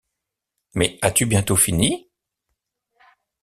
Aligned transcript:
Mais 0.73 0.97
as-tu 1.03 1.27
bientôt 1.27 1.55
fini? 1.55 2.09